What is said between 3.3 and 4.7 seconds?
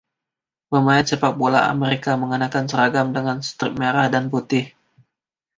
setrip merah dan putih.